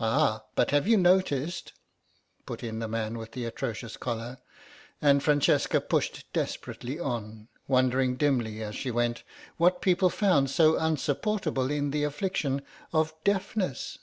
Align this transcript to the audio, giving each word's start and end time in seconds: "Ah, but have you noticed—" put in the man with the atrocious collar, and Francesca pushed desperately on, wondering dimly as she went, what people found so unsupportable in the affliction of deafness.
"Ah, 0.00 0.42
but 0.56 0.72
have 0.72 0.88
you 0.88 0.96
noticed—" 0.96 1.72
put 2.46 2.64
in 2.64 2.80
the 2.80 2.88
man 2.88 3.16
with 3.16 3.30
the 3.30 3.44
atrocious 3.44 3.96
collar, 3.96 4.38
and 5.00 5.22
Francesca 5.22 5.80
pushed 5.80 6.24
desperately 6.32 6.98
on, 6.98 7.46
wondering 7.68 8.16
dimly 8.16 8.60
as 8.60 8.74
she 8.74 8.90
went, 8.90 9.22
what 9.56 9.80
people 9.80 10.10
found 10.10 10.50
so 10.50 10.76
unsupportable 10.76 11.70
in 11.70 11.92
the 11.92 12.02
affliction 12.02 12.60
of 12.92 13.14
deafness. 13.22 13.98